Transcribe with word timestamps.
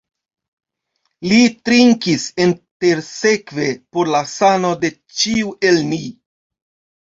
Li 1.31 1.41
trinkis 1.67 2.25
intersekve 2.45 3.67
por 3.99 4.11
la 4.17 4.23
sano 4.33 4.73
de 4.87 4.91
ĉiu 5.21 5.53
el 5.71 5.79
ni. 5.93 6.01